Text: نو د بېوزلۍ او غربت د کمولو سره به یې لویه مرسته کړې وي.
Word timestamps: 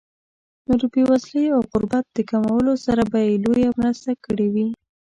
نو 0.65 0.73
د 0.81 0.83
بېوزلۍ 0.93 1.45
او 1.55 1.61
غربت 1.69 2.05
د 2.15 2.17
کمولو 2.29 2.73
سره 2.85 3.01
به 3.11 3.19
یې 3.27 3.33
لویه 3.45 3.71
مرسته 3.79 4.11
کړې 4.25 4.47
وي. 4.53 4.67